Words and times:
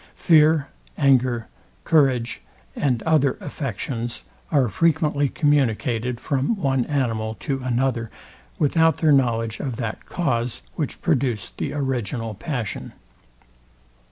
Fear, 0.15 0.67
anger, 0.97 1.47
courage, 1.83 2.41
and 2.75 3.03
other 3.03 3.37
affections 3.39 4.23
are 4.51 4.67
frequently 4.67 5.29
communicated 5.29 6.19
from 6.19 6.55
one 6.55 6.85
animal 6.85 7.35
to 7.41 7.61
another, 7.61 8.09
without 8.57 8.97
their 8.97 9.11
knowledge 9.11 9.59
of 9.59 9.75
that 9.75 10.07
cause, 10.07 10.63
which 10.73 11.03
produced 11.03 11.59
the 11.59 11.73
original 11.73 12.33
passion. 12.33 12.93